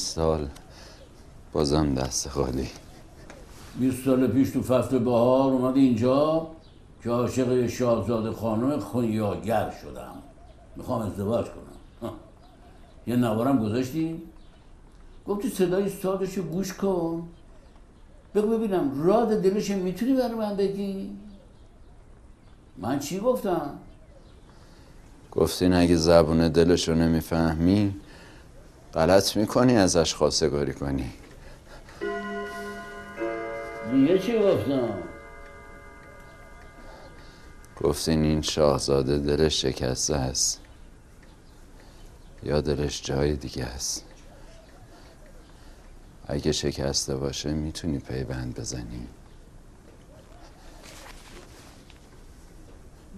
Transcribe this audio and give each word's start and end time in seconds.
بعد 0.00 0.08
از 0.08 0.14
20 0.14 0.14
سال 0.14 0.48
بازم 1.52 1.94
دست 1.94 2.28
خالی. 2.28 2.68
20 3.80 4.04
سال 4.04 4.26
پیش 4.26 4.50
تو 4.50 4.62
فصل 4.62 4.98
بهار 4.98 5.52
اومد 5.52 5.76
اینجا 5.76 6.46
که 7.02 7.10
عاشق 7.10 7.66
شاهزاده 7.66 8.32
خانم 8.32 8.78
خونیاگر 8.78 9.74
شدم. 9.82 10.14
می‌خوام 10.76 11.02
ازدواج 11.02 11.46
کنم. 11.46 12.10
یه 13.06 13.16
نوارم 13.16 13.64
گذاشتی؟ 13.64 14.22
گفتی 15.26 15.48
صدای 15.48 15.88
سادشو 15.88 16.42
گوش 16.42 16.72
کن. 16.72 17.28
بگو 18.34 18.58
ببینم 18.58 19.02
راد 19.04 19.42
دلش 19.42 19.70
می‌تونی 19.70 20.14
برای 20.14 20.34
من 20.34 20.56
بگی؟ 20.56 21.10
من 22.78 22.98
چی 22.98 23.18
گفتم؟ 23.18 23.70
گفتین 25.32 25.72
اگه 25.72 25.96
زبون 25.96 26.48
دلشو 26.48 26.94
نمی‌فهمی 26.94 27.94
غلط 28.94 29.36
می‌کنی 29.36 29.76
ازش 29.76 30.14
خواستگاری 30.14 30.74
کنی. 30.74 31.10
دیگه 33.92 34.18
چی 34.18 34.38
گفتم؟ 34.38 34.94
گفتین 37.82 38.22
این 38.22 38.42
شاهزاده 38.42 39.18
دلش 39.18 39.62
شکسته 39.62 40.16
است 40.16 40.60
یا 42.42 42.60
دلش 42.60 43.02
جای 43.02 43.36
دیگه 43.36 43.64
است 43.64 44.04
اگه 46.26 46.52
شکسته 46.52 47.16
باشه 47.16 47.52
می‌تونی 47.52 47.98
پیبند 47.98 48.60
بزنی. 48.60 49.06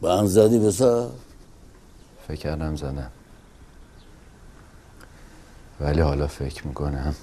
بند 0.00 0.26
زدی 0.26 0.58
بسا 0.58 1.12
فکر 2.28 2.36
کردم 2.40 2.76
زدم. 2.76 3.10
ولی 5.82 6.00
حالا 6.00 6.26
فکر 6.26 6.66
می‌کنم. 6.66 7.14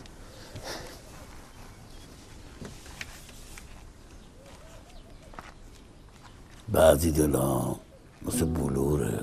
بعضی 6.70 7.12
دلا 7.12 7.76
مثل 8.22 8.46
بلوره. 8.46 9.20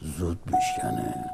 زود 0.00 0.38
میشکنه 0.46 1.30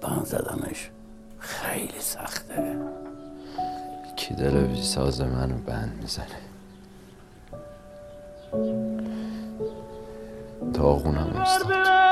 بند 0.00 0.24
زدنش 0.24 0.90
خیلی 1.38 2.00
سخته. 2.00 2.78
کی 4.16 4.34
دل 4.34 4.66
بی 4.66 4.82
ساز 4.82 5.20
منو 5.20 5.58
بند 5.58 5.98
می‌زنه؟ 6.02 6.38
داغونم 10.74 11.36
استاد. 11.36 12.07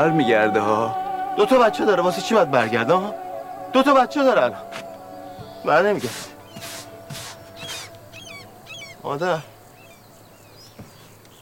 برمیگرده 0.00 0.60
ها. 0.60 0.96
دو 1.36 1.46
تا 1.46 1.58
بچه 1.58 1.84
داره 1.84 2.02
واسه 2.02 2.22
چی 2.22 2.34
باید 2.34 2.50
برگرده 2.50 2.94
ها 2.94 3.14
دو 3.72 3.82
تا 3.82 3.94
بچه 3.94 4.24
دارن. 4.24 4.52
بر 5.64 5.82
نمیگرده 5.82 6.14
مادر 9.04 9.38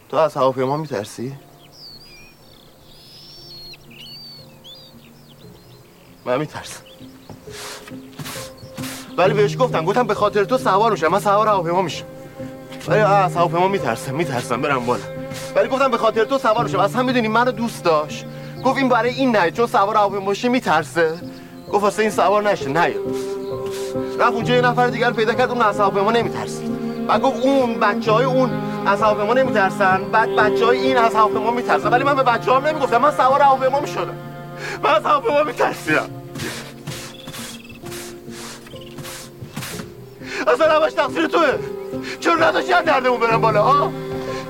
تو 0.09 0.17
از 0.17 0.35
هواپیما 0.35 0.77
میترسی؟ 0.77 1.35
من 6.25 6.39
میترسم. 6.39 6.83
ولی 9.17 9.35
بهش 9.35 9.57
گفتم 9.59 9.85
گفتم 9.85 10.07
به 10.07 10.15
خاطر 10.15 10.45
تو 10.45 10.59
سوار 10.59 10.91
میشم 10.91 11.09
من 11.09 11.21
سوار 11.21 11.49
هواپیما 11.49 11.83
میشم. 11.83 12.05
ولی 12.89 13.01
از 13.01 13.37
هواپیما 13.37 13.69
میترسم 13.69 14.15
میترسم 14.15 14.63
برم 14.63 14.87
بالا. 14.87 15.05
ولی 15.57 15.69
گفتم 15.69 15.91
به 15.91 15.99
خاطر 15.99 16.25
تو 16.25 16.39
سوار 16.39 16.65
میشم. 16.65 16.81
اصلا 16.81 17.03
می‌دونی 17.03 17.29
منو 17.29 17.53
دوست 17.53 17.85
داشت. 17.85 18.25
گفت 18.65 18.79
این 18.79 18.89
برای 18.89 19.15
این 19.15 19.37
نه 19.37 19.51
چون 19.51 19.67
سوار 19.67 19.97
هواپیما 19.97 20.25
باشه 20.25 20.49
میترسه. 20.49 21.15
گفت 21.73 21.83
واسه 21.83 22.03
این 22.03 22.11
سوار 22.11 22.51
نشه 22.51 22.69
نه. 22.69 22.95
رفت 24.19 24.33
اونجا 24.33 24.55
یه 24.55 24.61
نفر 24.61 24.87
دیگر 24.87 25.11
پیدا 25.11 25.35
کرد 25.35 25.51
اون 25.51 25.63
از 25.63 25.81
هواپیما 25.81 26.11
نمیترسید. 26.13 26.79
و 27.09 27.19
گفت 27.19 27.43
اون 27.43 27.75
بچه 27.75 28.13
های 28.13 28.25
اون 28.25 28.51
از 28.87 29.03
هواپیما 29.03 29.35
نمیترسن. 29.35 30.05
بعد 30.13 30.37
بچه 30.37 30.67
های 30.67 30.79
این 30.79 30.97
از 30.97 31.15
هواپیما 31.15 31.51
میترسن. 31.51 31.89
ولی 31.89 32.05
من 32.05 32.17
به 32.17 32.23
بچه 32.23 32.53
هم 32.53 32.67
نمی‌گفتم 32.67 32.99
من 32.99 33.11
سوار 33.11 33.43
هواپیما 33.43 33.81
می‌شدم. 33.81 34.17
من 34.83 34.91
از 34.91 35.05
هواپیما 35.05 35.43
میترسیدم. 35.43 36.11
اصلا 40.47 40.81
همش 40.81 40.93
تقصیر 40.93 41.27
توه. 41.27 41.59
چرا 42.21 42.35
نداشتی 42.35 42.73
از 42.73 42.85
دردمون 42.85 43.21
برم 43.21 43.41
بالا 43.41 43.63
ها؟ 43.63 43.93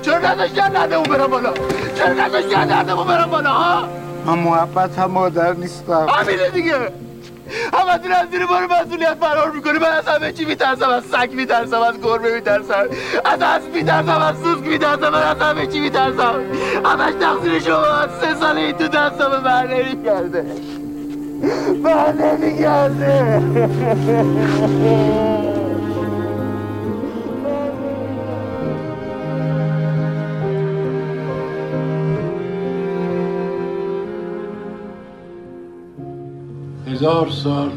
چرا 0.01 0.17
نداشتی 0.17 0.59
از 0.59 0.73
دردمون 0.73 1.03
برم 1.03 1.27
بالا؟ 1.27 1.53
چرا 1.95 2.13
نداشتی 2.13 2.55
از 2.55 2.67
دردمون 2.67 3.07
برم 3.07 3.29
بالا 3.29 3.49
ها؟ 3.49 3.98
من 4.25 4.39
محبت 4.39 4.99
هم 4.99 5.11
مادر 5.11 5.53
نیستم. 5.53 6.07
همینه 6.09 6.49
دیگه. 6.49 6.75
دیر 8.03 8.13
از 8.13 8.29
زیر 8.31 8.45
بار 8.45 8.65
مسئولیت 8.65 9.17
فرار 9.19 9.51
می‌کنی. 9.51 9.79
من 9.79 9.87
از 9.87 10.07
همه 10.07 10.31
چی 10.31 10.45
میترسم. 10.45 10.89
از 10.89 11.03
سگ 11.03 11.29
میترسم. 11.33 11.81
از 11.81 12.01
گربه 12.03 12.35
میترسم. 12.35 12.85
از 13.25 13.41
اسب 13.41 13.73
میترسم. 13.73 14.21
از 14.21 14.35
سوسک 14.43 14.67
میترسم. 14.67 15.09
من 15.09 15.23
از 15.23 15.37
همه 15.37 15.67
چی 15.67 15.79
میترسم. 15.79 16.41
همش 16.85 17.13
تقصیر 17.19 17.59
شما 17.59 18.07
سه 18.21 18.35
ساله 18.35 18.61
این 18.61 18.71
تو 18.71 18.87
دستم 18.87 19.41
بر 19.43 19.67
نمیگرده. 19.67 20.45
بر 21.83 22.11
نمیگرده. 22.11 23.41
هزار 36.99 37.29
سال 37.29 37.71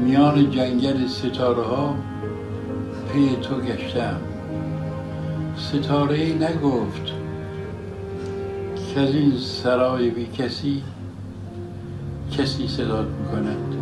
میان 0.00 0.50
جنگل 0.50 1.06
ستاره 1.06 1.62
ها 1.62 1.94
پی 3.12 3.36
تو 3.42 3.60
گشتم. 3.60 4.16
ستاره 5.56 6.14
ای 6.14 6.34
نگفت 6.34 7.06
که 8.94 9.00
این 9.00 9.36
سرای 9.38 10.10
بی 10.10 10.26
کسی 10.26 10.82
کسی 12.32 12.68
صدات 12.68 13.06
می‌کند. 13.06 13.74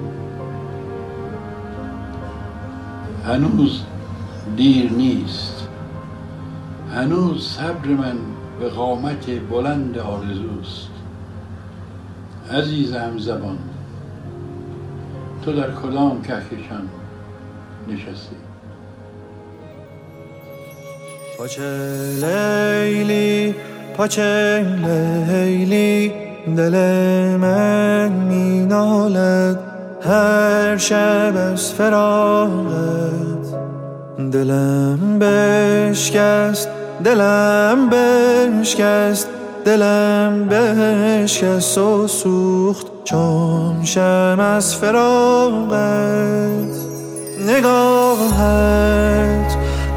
هنوز 3.27 3.83
دیر 4.57 4.93
نیست. 4.93 5.69
هنوز 6.95 7.49
صبر 7.49 7.89
من 7.89 8.17
به 8.61 8.69
قامت 8.69 9.31
بلند 9.51 9.99
آرزوست. 9.99 10.91
عزیز 12.51 12.93
هم 12.93 13.19
زبان. 13.19 13.59
تو 15.49 15.55
در 15.55 15.71
کدام 15.71 16.23
کهکشان 16.23 16.89
نشستی؟ 17.89 18.37
پاچه 21.39 21.63
لیلی 22.21 23.55
پاچه 23.97 24.67
لیلی 24.85 26.13
دل 26.57 26.75
من 27.37 28.13
می 28.13 28.67
نالد 28.67 29.59
هر 30.03 30.77
شب 30.77 31.33
از 31.37 31.73
فراغت 31.73 33.55
دلم 34.33 35.19
بشکست 35.19 36.69
دلم 37.05 37.91
بشکست 37.91 39.29
دلم 39.69 40.49
بشکست 40.49 41.79
و 41.79 42.09
سوخت 42.09 42.87
چون 43.05 43.85
شم 43.85 44.39
از 44.57 44.75
فراغت 44.75 45.79
نگاهت 47.47 48.37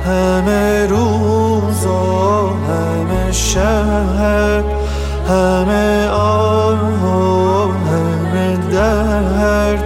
همه 0.05 0.87
روز 0.87 1.85
و 1.85 2.49
همه 2.49 3.31
شب 3.31 4.63
همه 5.29 6.07
آه 6.07 6.79
و 7.05 7.71
همه 7.71 8.57
درد 8.71 9.83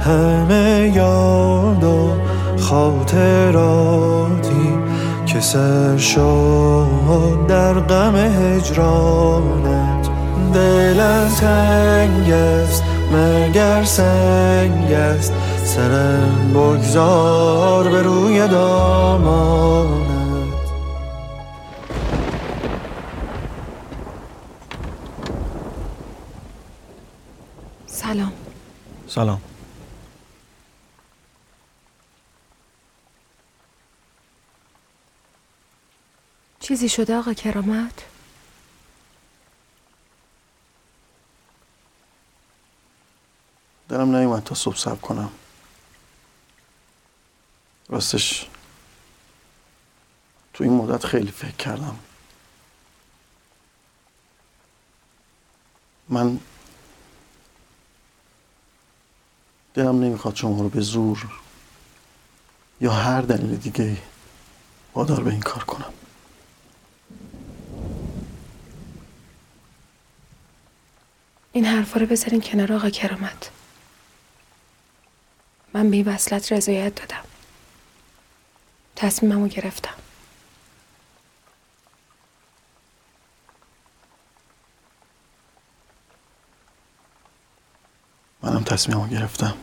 همه 0.00 0.92
یاد 0.94 1.84
و 1.84 2.10
خاطراتی 2.58 3.77
سر 5.52 5.96
شد 5.96 7.46
در 7.48 7.74
غم 7.74 8.16
هجرانت. 8.16 10.08
دلم 10.54 11.28
تنگ 11.40 12.30
است 12.32 12.82
مگر 13.12 13.84
سنگ 13.84 14.92
است. 14.92 15.32
سرم 15.64 16.50
بگذار 16.54 17.88
به 17.88 18.02
روی 18.02 18.48
دامانت. 18.48 20.08
سلام. 27.86 28.32
سلام. 29.06 29.47
چیزی 36.68 36.88
شده 36.88 37.16
آقا 37.16 37.32
کرامت؟ 37.32 38.04
دلم 43.88 44.16
نیومد 44.16 44.44
تا 44.44 44.54
صبح 44.54 44.76
سب 44.76 45.00
کنم. 45.00 45.30
راستش 47.88 48.46
تو 50.54 50.64
این 50.64 50.72
مدت 50.72 51.06
خیلی 51.06 51.30
فکر 51.30 51.56
کردم. 51.56 51.98
من 56.08 56.40
دلم 59.74 60.00
نمی‌خواد 60.00 60.36
شما 60.36 60.62
رو 60.62 60.68
به 60.68 60.80
زور 60.80 61.28
یا 62.80 62.92
هر 62.92 63.20
دلیل 63.20 63.56
دیگه 63.56 64.02
وادار 64.94 65.22
به 65.22 65.30
این 65.30 65.40
کار 65.40 65.64
کنم. 65.64 65.92
این 71.52 71.64
حرفا 71.64 72.00
رو 72.00 72.06
بذارین 72.06 72.40
کنار 72.40 72.72
آقا 72.72 72.90
کرامت. 72.90 73.50
من 75.74 75.90
به 75.90 75.96
این 75.96 76.08
وصلت 76.08 76.52
رضایت 76.52 76.94
دادم. 76.94 77.24
تصمیممو 78.96 79.48
گرفتم. 79.48 79.94
منم 88.42 88.64
تصمیمو 88.64 89.08
گرفتم. 89.08 89.54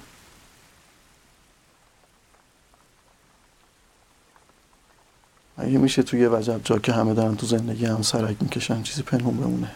اگه 5.58 5.78
میشه 5.78 6.04
توی 6.04 6.20
یه 6.20 6.30
وجب 6.30 6.62
جا 6.64 6.80
که 6.80 6.94
همه 6.94 7.14
دارن 7.14 7.36
تو 7.36 7.46
زندگی 7.46 7.86
هم 7.86 8.02
سرک 8.02 8.38
می‌کشن 8.42 8.84
چیزی 8.84 9.02
پنهون 9.02 9.38
بمونه. 9.38 9.72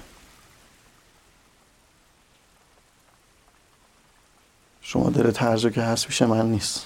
شما 4.89 5.09
دلت 5.09 5.41
هر 5.41 5.57
جا 5.57 5.69
که 5.69 5.81
هست 5.81 6.07
پیش 6.07 6.21
من 6.21 6.51
نیست. 6.51 6.85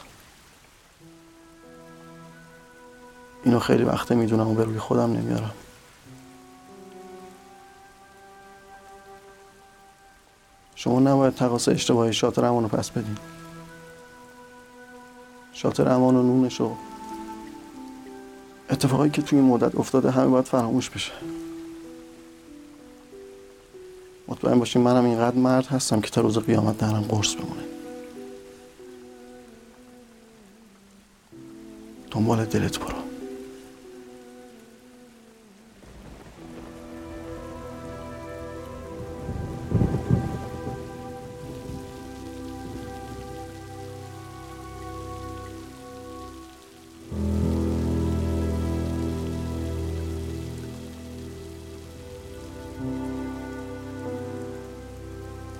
اینو 3.45 3.59
خیلی 3.59 3.83
وقته 3.83 4.15
می‌دونم 4.15 4.47
و 4.47 4.53
به 4.53 4.63
روی 4.63 4.79
خودم 4.79 5.13
نمیارم. 5.13 5.51
شما 10.75 10.99
نباید 10.99 11.35
تقاس 11.35 11.67
اشتباهی 11.67 12.13
شاطر 12.13 12.45
امان 12.45 12.63
رو 12.63 12.69
پس 12.69 12.89
بدین. 12.89 13.17
شاطر 15.53 15.89
امان 15.89 16.15
و 16.15 16.23
نونش 16.23 16.61
که 19.09 19.21
توی 19.21 19.39
این 19.39 19.47
مدت 19.47 19.75
افتاده 19.75 20.11
همه 20.11 20.27
باید 20.27 20.45
فراموش 20.45 20.89
بشه. 20.89 21.11
مطمئن 24.27 24.59
باشین 24.59 24.81
منم 24.81 25.05
اینقدر 25.05 25.37
مرد 25.37 25.65
هستم 25.65 26.01
که 26.01 26.09
تا 26.09 26.21
روز 26.21 26.37
قیامت 26.37 26.77
درم 26.77 27.01
قرص 27.01 27.33
بمونه. 27.33 27.72
دنبال 32.13 32.45
دلت 32.45 32.79
برو. 32.79 32.87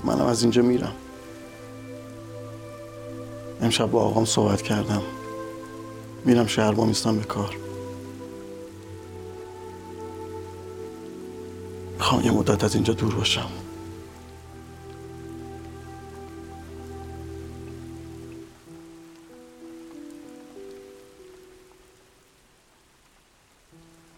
منم 0.04 0.26
از 0.26 0.42
اینجا 0.42 0.62
میرم. 0.62 0.94
امشب 3.62 3.92
با 3.92 4.02
آقام 4.02 4.26
صحبت 4.26 4.62
کردم. 4.62 5.02
میرم 6.26 6.48
شهر 6.48 6.72
با 6.72 6.86
میستم 6.86 7.18
به 7.18 7.24
کار. 7.24 7.56
می‌خوام 11.98 12.26
یه 12.26 12.32
مدت 12.32 12.64
از 12.64 12.76
اینجا 12.76 12.94
دور 12.94 13.16
باشم. 13.16 13.50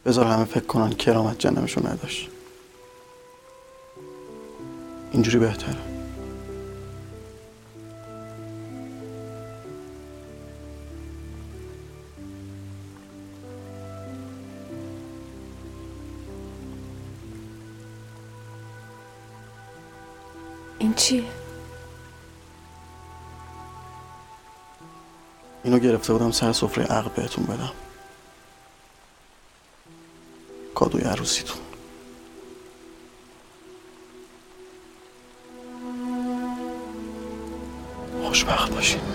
بذار 0.06 0.26
همه 0.26 0.46
فکر 0.46 0.66
کنن 0.66 0.90
کرامت 0.94 1.40
جنمشو 1.40 1.88
نداشت. 1.88 2.30
اینجوری 5.12 5.40
بهتره. 5.40 5.95
چیه؟ 21.06 21.24
اینو 25.64 25.80
گرفته 25.80 26.14
بودم 26.14 26.32
سر 26.32 26.54
سفره 26.54 26.84
عقل 26.84 27.10
بهتون 27.10 27.46
بدم. 27.46 27.72
کادوی 30.76 31.02
عروسیتون. 31.02 31.58
خوشبخت 38.24 38.72
باشین. 38.72 39.15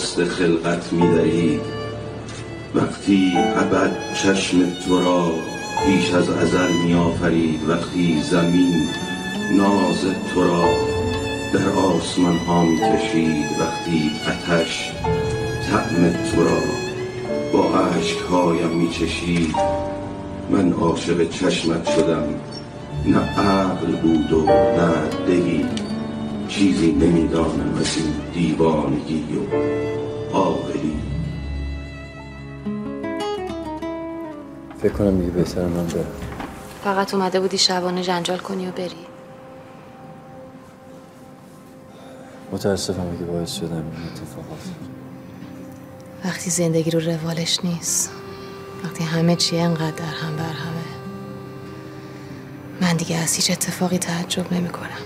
دست 0.00 0.24
خلقت 0.24 0.92
می‌دهید 0.92 1.60
وقتی 2.74 3.32
ابد 3.56 3.96
چشم 4.14 4.58
تو 4.86 5.00
را 5.00 5.32
پیش 5.86 6.14
از 6.14 6.30
ازل 6.30 6.72
میآفرید 6.84 7.68
وقتی 7.68 8.22
زمین 8.22 8.88
ناز 9.56 10.00
تو 10.34 10.44
را 10.44 10.64
در 11.52 11.68
آسمان 11.68 12.36
ها 12.36 12.64
می 12.64 12.76
کشید 12.76 13.46
وقتی 13.60 14.10
آتش 14.28 14.90
طعم 15.70 16.12
تو 16.12 16.44
را 16.44 16.60
با 17.52 17.78
عشقهایم 17.78 18.68
می 18.68 18.88
چشید 18.88 19.54
من 20.50 20.72
عاشق 20.72 21.30
چشمت 21.30 21.90
شدم. 21.90 22.24
نه 23.06 23.40
عقل 23.40 23.92
بود 23.92 24.32
و 24.32 24.44
نه 24.46 25.26
دلی. 25.26 25.66
چیزی 26.48 26.92
نمی‌دانم 26.92 27.74
از 27.80 27.96
این 27.96 28.14
دیوانگی 28.34 29.24
و 29.36 29.89
عاقلی 30.32 31.00
فکر 34.82 34.92
کنم 34.92 35.18
دیگه 35.18 35.30
بهتر 35.30 35.66
من 35.66 35.86
برم. 35.86 36.04
فقط 36.84 37.14
اومده 37.14 37.40
بودی 37.40 37.58
شبانه 37.58 38.02
جنجال 38.02 38.38
کنی 38.38 38.68
و 38.68 38.70
بری. 38.70 39.06
متاسفم 42.52 43.16
که 43.18 43.24
باعث 43.24 43.52
شدم 43.52 43.74
این 43.76 44.08
اتفاقات 44.12 44.60
وقتی 46.24 46.50
زندگی 46.50 46.90
رو 46.90 47.00
روالش 47.00 47.64
نیست 47.64 48.12
وقتی 48.84 49.04
همه 49.04 49.36
چی 49.36 49.58
انقدر 49.58 49.96
در 49.96 50.04
هم 50.04 50.36
بر 50.36 50.42
همه 50.42 50.84
من 52.80 52.96
دیگه 52.96 53.16
از 53.16 53.34
هیچ 53.34 53.50
اتفاقی 53.50 53.98
تعجب 53.98 54.52
نمی 54.52 54.68
کنم 54.68 55.02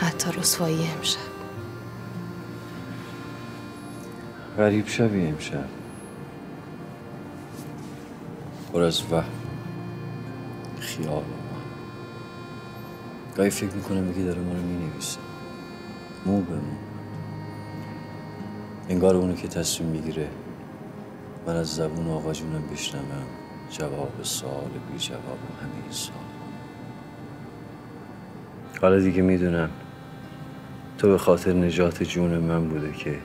حتی 0.00 0.32
رسوایی 0.32 0.88
امشب. 0.98 1.29
غریب 4.58 4.86
شبی 4.88 5.26
امشب. 5.26 5.64
پر 8.72 8.82
از 8.82 9.02
وهم 9.10 9.24
خیال 10.80 11.08
وهم. 11.08 11.24
گاهی 13.36 13.50
فکر 13.50 13.74
می‌کنم 13.74 14.10
یکی 14.10 14.24
داره 14.24 14.40
ما 14.40 14.52
رو 14.52 14.62
می‌نویسه. 14.62 15.18
مو 16.26 16.40
به 16.40 16.54
مو. 16.54 16.60
انگار 18.88 19.16
اونو 19.16 19.34
که 19.34 19.48
تصمیم 19.48 19.90
می‌گیره 19.90 20.28
من 21.46 21.56
از 21.56 21.74
زبون 21.74 22.08
آقا 22.08 22.32
جونم 22.32 22.62
بشنوم. 22.72 23.26
جواب 23.70 24.12
سوال 24.22 24.70
بی 24.92 24.98
جواب 24.98 25.38
همین 25.62 25.90
سوال. 25.90 26.18
حالا 28.82 29.00
دیگه 29.00 29.22
می‌دونم 29.22 29.70
تو 30.98 31.08
به 31.08 31.18
خاطر 31.18 31.52
نجات 31.52 32.02
جون 32.02 32.38
من 32.38 32.68
بوده 32.68 32.92
که 32.92 33.18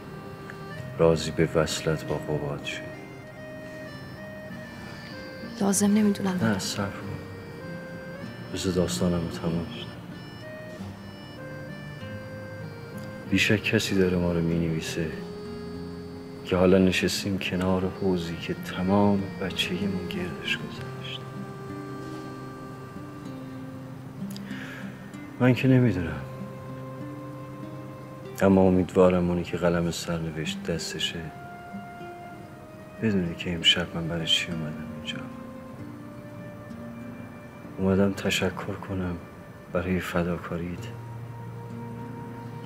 راضی 0.97 1.31
به 1.31 1.49
وصلت 1.55 2.07
با 2.07 2.15
قباد 2.15 2.63
شد 2.63 2.95
لازم 5.61 5.85
نمی‌دونم. 5.85 6.39
نه 6.41 6.59
صبر 6.59 6.85
کن. 6.85 6.91
بذار 8.53 8.73
داستانم 8.73 9.21
رو 9.21 9.29
تمام 9.29 9.65
شد 9.65 9.85
بیشک 13.29 13.63
کسی 13.63 13.95
داره 13.95 14.17
ما 14.17 14.31
رو 14.31 14.41
می 14.41 14.67
نویسه 14.67 15.11
که 16.45 16.55
حالا 16.55 16.77
نشستیم 16.77 17.39
کنار 17.39 17.89
حوزی 18.01 18.35
که 18.35 18.53
تمام 18.53 19.23
بچگیمون 19.41 20.07
گردش 20.09 20.57
گذشت 20.57 21.21
من 25.39 25.53
که 25.53 25.67
نمی‌دونم. 25.67 26.21
اما 28.41 28.61
امیدوارم 28.61 29.29
اونی 29.29 29.43
که 29.43 29.57
قلم 29.57 29.91
سرنوشت 29.91 30.63
دستشه 30.63 31.19
بدونی 33.01 33.35
که 33.35 33.53
امشب 33.53 33.95
من 33.95 34.07
برای 34.07 34.25
چی 34.25 34.51
اومدم 34.51 34.85
اینجا. 34.95 35.17
اومدم 37.77 38.13
تشکر 38.13 38.73
کنم 38.73 39.17
برای 39.73 39.99
فداکاریت 39.99 40.87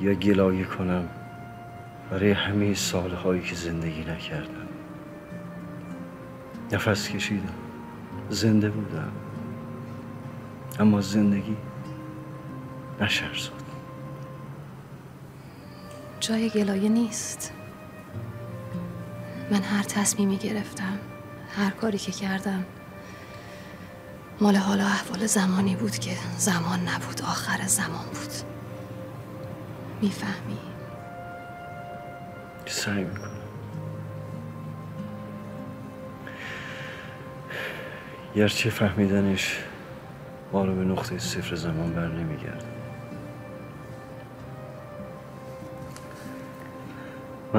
یا 0.01 0.13
گلایه 0.13 0.65
کنم 0.65 1.09
برای 2.11 2.31
همه 2.31 2.73
سالهایی 2.73 3.41
که 3.41 3.55
زندگی 3.55 4.01
نکردم. 4.01 4.67
نفس 6.71 7.09
کشیدم. 7.09 7.53
زنده 8.29 8.69
بودم. 8.69 9.11
اما 10.79 11.01
زندگی 11.01 11.57
نشرزاد 13.01 13.58
جای 16.19 16.49
گلایه 16.49 16.89
نیست. 16.89 17.53
من 19.51 19.61
هر 19.61 19.83
تصمیمی 19.83 20.37
گرفتم 20.37 20.99
هر 21.55 21.69
کاری 21.69 21.97
که 21.97 22.11
کردم 22.11 22.65
مال 24.41 24.55
حالا 24.55 24.85
احوال 24.85 25.25
زمانی 25.25 25.75
بود 25.75 25.97
که 25.97 26.11
زمان 26.37 26.79
نبود 26.79 27.21
آخر 27.21 27.67
زمان 27.67 28.05
بود. 28.05 28.33
می‌فهمی؟ 30.01 30.57
سعی 32.65 33.03
می‌کنم. 33.03 33.29
گرچه 38.35 38.69
فهمیدنش 38.69 39.59
ما 40.53 40.65
رو 40.65 40.75
به 40.75 40.83
نقطه 40.83 41.19
صفر 41.19 41.55
زمان 41.55 41.93
بر 41.93 42.07
نمیگرد 42.07 42.78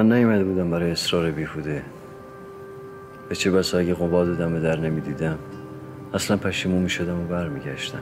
من 0.03 0.13
نیومده 0.13 0.43
بودم 0.43 0.71
برای 0.71 0.91
اصرار 0.91 1.31
بیهوده. 1.31 1.83
به 3.29 3.35
چه 3.35 3.51
بسا 3.51 3.77
اگه 3.77 3.93
قباد 3.93 4.37
دم 4.37 4.59
در 4.59 4.79
نمی‌دیدم 4.79 5.37
اصلا 6.13 6.37
پشیمون 6.37 6.81
می‌شدم 6.81 7.19
و 7.19 7.27
برمیگشتم. 7.27 8.01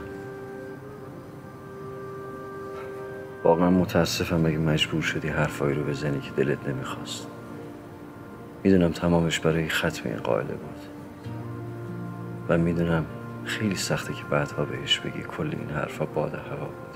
واقعا 3.43 3.69
متاسفم 3.69 4.45
اگه 4.45 4.57
مجبور 4.57 5.01
شدی 5.01 5.27
حرفایی 5.27 5.75
رو 5.75 5.83
بزنی 5.83 6.19
که 6.19 6.31
دلت 6.31 6.67
نمی‌خواست. 6.67 7.27
می‌دونم 8.63 8.91
تمامش 8.91 9.39
برای 9.39 9.69
ختم 9.69 10.09
این 10.09 10.19
قائله 10.19 10.53
بود. 10.53 10.81
و 12.49 12.57
می‌دونم 12.57 13.05
خیلی 13.45 13.75
سخته 13.75 14.13
که 14.13 14.23
بعدها 14.29 14.65
بهش 14.65 14.99
بگی 14.99 15.21
کل 15.37 15.49
این 15.59 15.69
حرفا 15.69 16.05
باد 16.05 16.33
هوا 16.33 16.65
بوده 16.65 16.88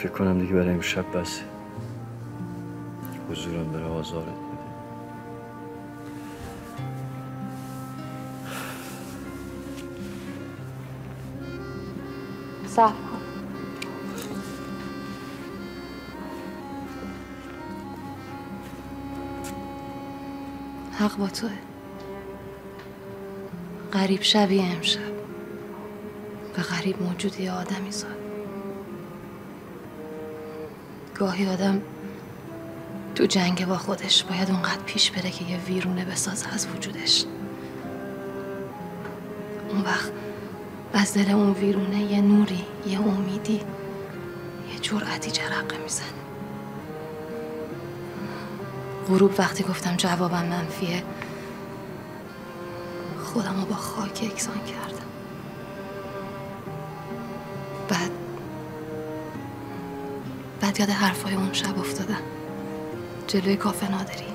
فکر 0.00 0.12
کنم 0.12 0.38
دیگه 0.38 0.52
برای 0.52 0.70
امشب 0.74 1.16
بسه. 1.16 1.42
حضورم 3.30 3.72
بره 3.72 3.84
آزارت 3.84 4.26
بده 4.26 4.36
کن. 12.76 13.20
حق 20.92 21.16
با 21.16 21.26
توه. 21.26 21.50
غریب 23.92 24.22
شبیه 24.22 24.64
امشب. 24.64 25.00
و 26.58 26.62
غریب 26.62 27.02
موجودی 27.02 27.48
آدمی 27.48 27.92
زاد. 27.92 28.29
گاهی 31.20 31.48
آدم 31.48 31.82
تو 33.14 33.26
جنگ 33.26 33.66
با 33.66 33.76
خودش 33.76 34.24
باید 34.24 34.50
اونقدر 34.50 34.82
پیش 34.86 35.10
بره 35.10 35.30
که 35.30 35.44
یه 35.44 35.56
ویرونه 35.56 36.04
بسازه 36.04 36.54
از 36.54 36.66
وجودش. 36.66 37.24
اون 39.70 39.80
وقت 39.80 40.12
از 40.92 41.14
دل 41.14 41.30
اون 41.30 41.52
ویرونه 41.52 42.02
یه 42.02 42.20
نوری 42.20 42.64
یه 42.86 43.00
امیدی 43.00 43.60
یه 44.72 44.78
جرأتی 44.80 45.30
جرقه 45.30 45.78
می‌زنه. 45.82 46.06
غروب 49.08 49.34
وقتی 49.38 49.64
گفتم 49.64 49.96
جوابم 49.96 50.46
منفیه 50.46 51.02
خودم 53.22 53.60
رو 53.60 53.66
با 53.66 53.76
خاک 53.76 54.22
یکسان 54.22 54.58
کردم. 54.64 55.09
بعد 60.70 60.80
یاد 60.80 60.90
حرفای 60.90 61.34
اون 61.34 61.52
شب 61.52 61.78
افتادم. 61.78 62.22
جلوی 63.26 63.56
کافه 63.56 63.90
نادری. 63.90 64.26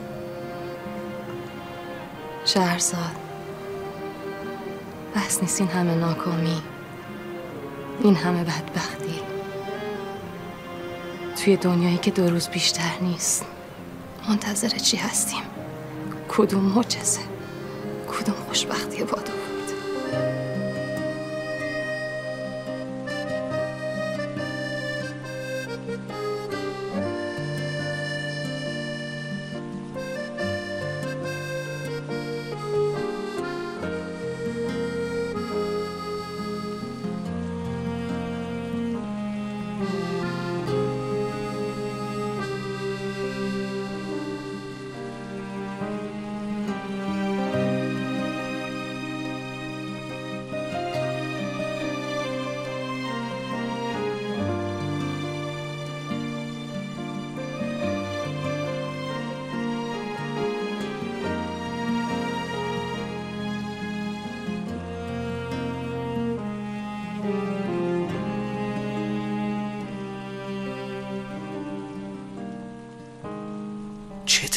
شهرزاد. 2.46 3.16
بس 5.16 5.42
نیست 5.42 5.62
این 5.62 5.70
همه 5.70 5.96
ناکامی. 5.96 6.62
این 8.04 8.16
همه 8.16 8.44
بدبختی. 8.44 9.20
توی 11.44 11.58
دنیایی 11.58 11.98
که 11.98 12.12
دو 12.12 12.30
روز 12.30 12.48
بیشتر 12.50 13.00
نیست 13.02 13.46
منتظر 14.30 14.70
چی 14.70 14.98
هستیم؟ 14.98 15.44
کدوم 16.30 16.64
معجزه 16.64 17.22
کدوم 18.08 18.36
خوشبختی 18.48 19.04
بادو 19.04 19.35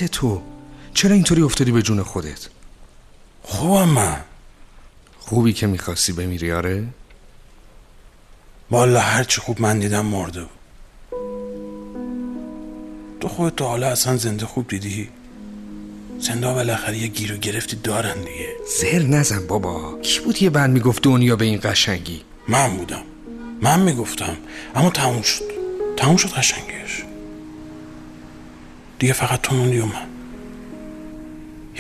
تو. 0.07 0.43
چرا 0.95 1.15
اینطوری 1.15 1.43
افتادی 1.43 1.73
به 1.73 1.83
جون 1.83 2.03
خودت؟ 2.03 2.49
خوبم 3.43 3.89
من. 3.89 4.17
خوبی 5.19 5.53
که 5.53 5.67
می‌خواستی 5.67 6.13
بمیری 6.13 6.53
آره؟ 6.53 6.85
والا 8.71 9.01
هرچی 9.01 9.41
خوب 9.41 9.61
من 9.61 9.79
دیدم 9.79 10.07
مرده 10.07 10.41
بود. 10.41 10.51
تو 13.21 13.29
خودت 13.29 13.57
تا 13.57 13.69
حالا 13.69 13.89
اصلا 13.89 14.17
زنده 14.17 14.47
خوب 14.47 14.69
دیدی؟ 14.69 15.09
زنده 16.19 16.47
بالاخره 16.47 16.99
یه 16.99 17.07
گیر 17.07 17.33
و 17.33 17.37
گرفتی 17.37 17.77
دارن 17.77 18.19
دیگه. 18.19 18.57
زر 18.81 19.03
نزن 19.03 19.47
بابا. 19.47 19.99
کی 20.03 20.21
بود 20.21 20.43
یه 20.43 20.51
بند 20.51 20.71
می‌گفت 20.71 21.03
دنیا 21.03 21.37
به 21.37 21.45
این 21.45 21.61
قشنگی؟ 21.63 22.23
من 22.49 22.77
بودم. 22.77 23.03
من 23.63 23.81
می‌گفتم. 23.81 24.37
اما 24.75 24.91
تموم 24.91 25.23
شد. 25.23 25.45
تموم 25.97 26.17
شد 26.17 26.29
قشنگیش 26.29 27.05
دیگه 28.99 29.13
فقط 29.13 29.41
تو 29.41 29.55
موندی 29.55 29.79
و 29.79 29.87
من. 29.87 29.93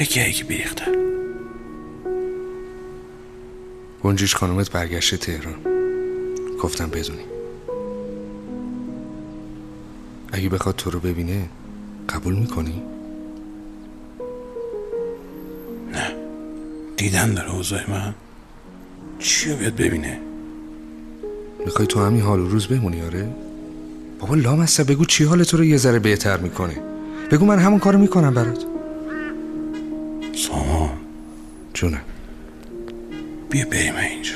یکی 0.00 0.20
یکی 0.20 0.44
بیریخته. 0.44 0.84
گنجیش 4.02 4.34
خانومت 4.34 4.70
برگشته 4.70 5.16
تهران. 5.16 5.56
گفتم 6.62 6.90
بدونی. 6.90 7.24
اگه 10.32 10.48
بخواد 10.48 10.76
تو 10.76 10.90
رو 10.90 11.00
ببینه 11.00 11.48
قبول 12.08 12.34
می‌کنی؟ 12.34 12.82
نه. 15.92 16.14
دیدن 16.96 17.34
داره 17.34 17.54
اوضاع 17.54 17.90
من. 17.90 18.14
چیو 19.18 19.56
بیاد 19.56 19.76
ببینه؟ 19.76 20.20
می‌خوای 21.66 21.86
تو 21.86 22.04
همین 22.04 22.20
حال 22.20 22.40
و 22.40 22.48
روز 22.48 22.66
بمونی 22.66 23.02
آره؟ 23.02 23.28
بابا 24.18 24.34
لام 24.34 24.60
هسته 24.60 24.84
بگو 24.84 25.04
چی 25.04 25.24
حال 25.24 25.44
تو 25.44 25.56
رو 25.56 25.64
یه 25.64 25.76
ذره 25.76 25.98
بهتر 25.98 26.36
می‌کنه. 26.36 26.97
بگو 27.30 27.46
من 27.46 27.58
همون 27.58 27.78
کارو 27.78 27.98
می‌کنم 27.98 28.34
برات. 28.34 28.64
سامان. 30.34 30.90
جونم 31.74 32.00
بیا 33.50 33.66
بریم 33.70 33.94
اینجا. 33.96 34.34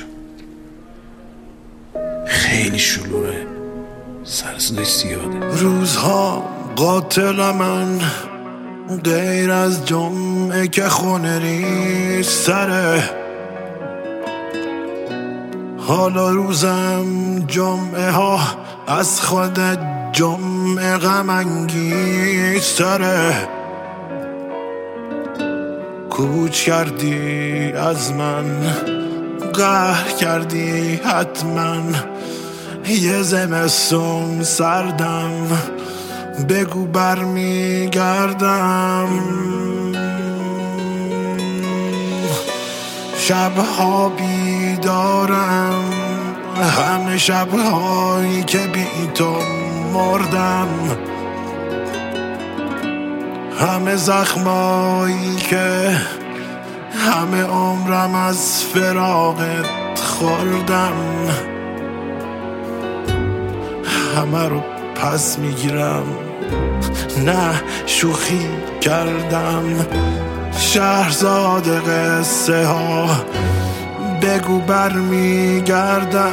خیلی 2.27 2.79
شلوغه. 2.79 3.47
سر 4.23 4.57
صدای 4.57 4.85
زیاده. 4.85 5.57
روزها 5.57 6.49
قاتل 6.75 7.51
من 7.51 7.99
غیر 9.03 9.51
از 9.51 9.85
جمعه 9.85 10.67
که 10.67 10.89
خونه 10.89 11.39
نیست 11.39 12.45
سره. 12.45 13.09
حالا 15.77 16.29
روزم 16.31 17.05
جمعه 17.47 18.11
ها 18.11 18.39
از 18.87 19.21
خود 19.21 19.59
جمعه 20.13 20.97
غم 20.97 21.29
انگیزتره 21.29 22.93
کوچ 26.09 26.63
کردی 26.63 27.71
از 27.71 28.13
من 28.13 28.45
قهر 29.53 30.11
کردی 30.19 30.95
حتما. 30.95 31.75
یه 32.87 33.21
زمستون 33.21 34.43
سردم 34.43 35.47
بگو 36.49 36.85
برمیگردم. 36.85 38.29
شبها 43.17 44.09
بیدارم 44.09 45.83
همه 46.61 47.17
شبهایی 47.17 48.43
که 48.43 48.57
بی 48.57 48.87
تو 49.13 49.62
مردم 49.93 50.67
همه 53.59 53.95
زخمایی 53.95 55.35
که 55.35 55.97
همه 57.11 57.43
عمرم 57.43 58.15
از 58.15 58.63
فراغت 58.63 59.99
خوردم. 59.99 60.93
همه 64.15 64.49
رو 64.49 64.61
پس 64.95 65.39
می‌گیرم. 65.39 66.03
نه 67.25 67.61
شوخی 67.85 68.47
کردم. 68.81 69.85
شهرزاد 70.57 71.89
قصه 71.89 72.65
ها 72.65 73.07
بگو 74.21 74.59
برمیگردم. 74.59 76.23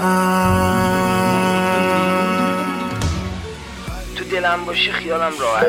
دلم 4.30 4.64
باشی 4.64 4.92
خیالم 4.92 5.32
راحت. 5.40 5.66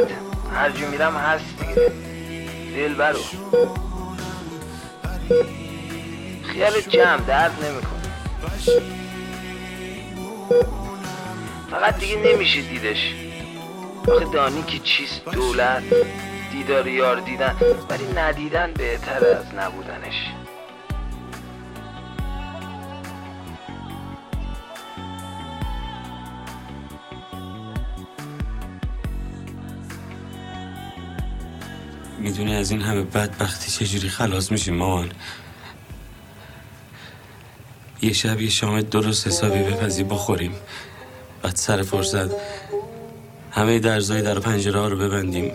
هر 0.56 0.70
جا 0.70 0.88
میرم 0.88 1.16
هست 1.16 1.46
دیگه 1.60 1.92
دل 2.76 2.94
برو. 2.94 3.20
خیال 6.44 6.82
جمع 6.82 7.22
درد 7.26 7.52
نمی‌کنه. 7.64 8.02
فقط 11.72 12.00
دیگه 12.00 12.16
نمیشه 12.16 12.62
دیدش. 12.62 13.16
آخه 14.08 14.26
دانی 14.26 14.64
که 14.64 14.80
چیست 14.80 15.26
دولت. 15.26 15.84
دیدار 16.52 16.88
یار 16.88 17.20
دیدن. 17.20 17.56
ولی 17.90 18.14
ندیدن 18.16 18.74
بهتر 18.74 19.26
از 19.26 19.46
نبودنش. 19.58 20.32
می‌دونی 32.22 32.56
از 32.56 32.72
این 32.72 32.82
همه 32.82 33.02
بدبختی 33.02 33.72
چجوری 33.72 34.10
خلاص 34.10 34.52
میشیم 34.52 34.76
مامان؟ 34.76 35.12
یه 38.02 38.14
شب 38.14 38.42
یه 38.42 38.50
شام 38.50 38.82
درست 38.82 39.28
حسابی 39.28 39.64
بپزی 39.64 40.04
بخوریم. 40.04 40.54
بعد 41.42 41.56
سر 41.56 41.82
فرصت 41.82 42.30
همه 43.52 43.80
درزای 43.80 44.22
در 44.22 44.40
پنجره 44.40 44.80
ها 44.80 44.88
رو 44.88 44.98
ببندیم. 44.98 45.52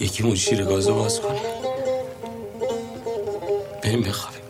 یکی 0.00 0.36
شیر 0.36 0.64
گازو 0.64 0.94
باز 0.94 1.20
کنیم. 1.20 1.42
بریم 3.82 4.02
بخوابیم. 4.02 4.40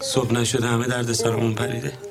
صبح 0.00 0.32
نشده 0.32 0.66
همه 0.66 0.86
درد 0.86 1.12
سرمون 1.12 1.54
پریده. 1.54 2.07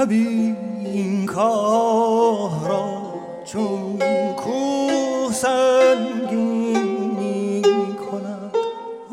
طبیعی 0.00 0.56
این 0.84 1.26
کار 1.26 2.50
را 2.68 3.02
چون 3.44 3.98
کوه 4.36 5.32
سنگین 5.32 6.82
کند 7.94 8.56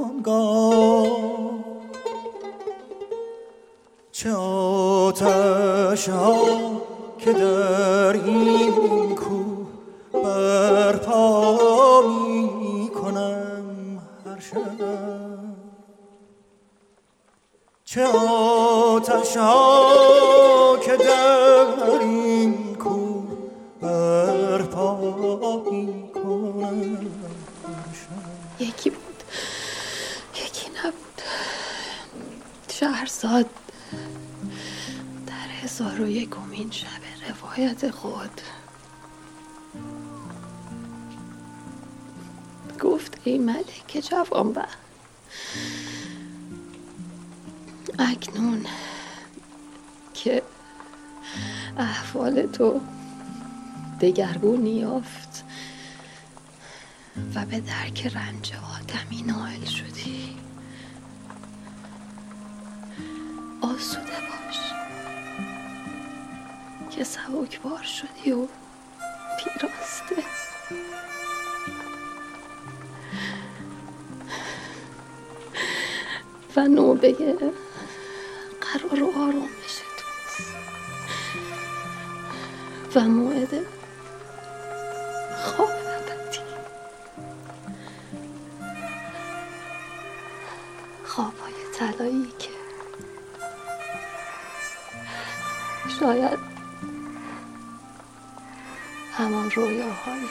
آنگاه. 0.04 1.08
چه 4.12 4.34
آتش 4.34 6.10
ها 6.10 6.38
که 7.18 7.34
در 7.34 8.14
این 8.14 9.16
کوه 9.16 9.68
برپا 10.14 12.02
می 12.02 12.90
کنم 12.90 14.00
هر 14.26 14.40
شب. 14.40 14.58
چه 17.86 18.06
آتش 18.06 19.38
ها 19.38 19.67
در 35.98 36.04
هزار 36.04 36.10
و 36.10 36.10
یکمین 36.10 36.72
شب 36.72 36.88
روایت 37.30 37.92
خود. 37.92 38.42
گفت 42.80 43.18
ای 43.24 43.38
ملک 43.38 44.10
جوانبخت 44.10 44.78
اکنون 48.00 48.66
که 50.14 50.42
احوال 51.78 52.46
تو 52.48 52.82
دگرگونی 54.02 54.70
یافت 54.70 55.44
و 57.36 57.46
به 57.46 57.60
درک 57.60 58.08
رنج 58.16 58.54
آدمی 58.80 59.22
نائل 59.22 59.66
شدی. 59.66 60.38
آسوده 63.62 64.27
که 66.98 67.04
سبکبار 67.04 67.84
شدی 67.84 68.32
و 68.32 68.48
پیراسته. 69.38 70.24
و 76.56 76.68
نوبه 76.68 77.14
قرار 78.62 79.04
و 79.04 79.12
آرامش 79.18 79.82
توست. 79.98 80.56
و 82.96 83.00
موعد 83.02 83.66
خواب 85.44 85.70
ابدی. 85.70 86.40
خوابهای 91.06 91.54
طلایی 91.74 92.34
که 92.40 92.50
شاید 96.00 96.47
همان 99.18 99.52
رویاهای 99.52 100.22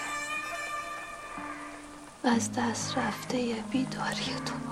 از 2.25 2.53
دست 2.53 2.99
رفته 2.99 3.65
بیداری 3.71 4.35
تو 4.47 4.66